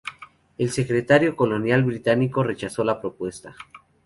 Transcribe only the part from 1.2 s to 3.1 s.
Colonial Británico rechazó la